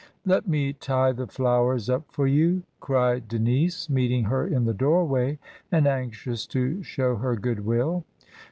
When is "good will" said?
7.35-8.03